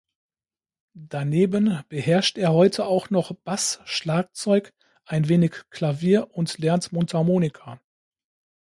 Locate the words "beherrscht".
1.87-2.39